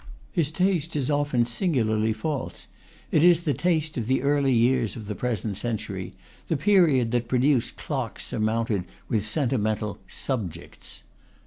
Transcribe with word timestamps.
His 0.31 0.49
taste 0.49 0.95
is 0.95 1.11
often 1.11 1.45
singularly 1.45 2.11
false; 2.11 2.65
it 3.11 3.23
is 3.23 3.43
the 3.43 3.53
taste 3.53 3.99
of 3.99 4.07
the 4.07 4.23
early 4.23 4.51
years 4.51 4.95
of 4.95 5.05
the 5.05 5.13
present 5.13 5.57
century, 5.57 6.15
the 6.47 6.57
period 6.57 7.11
that 7.11 7.27
produced 7.27 7.77
clocks 7.77 8.25
surmounted 8.25 8.85
with 9.07 9.23
sentimental 9.27 9.99
"sub 10.07 10.51
jects." 10.51 11.01